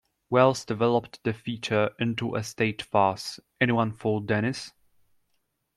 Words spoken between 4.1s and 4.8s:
Denis?